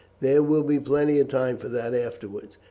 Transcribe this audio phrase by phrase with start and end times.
[0.19, 2.57] There will be plenty of time for that afterwards.